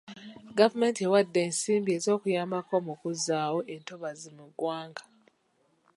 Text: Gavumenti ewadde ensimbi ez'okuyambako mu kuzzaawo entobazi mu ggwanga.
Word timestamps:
Gavumenti 0.59 0.99
ewadde 1.07 1.39
ensimbi 1.47 1.91
ez'okuyambako 1.97 2.75
mu 2.85 2.93
kuzzaawo 3.01 3.59
entobazi 3.75 4.29
mu 4.37 4.45
ggwanga. 4.51 5.03